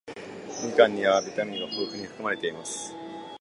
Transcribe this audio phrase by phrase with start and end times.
[0.65, 2.91] みかんにはビタミンが豊富に含まれています。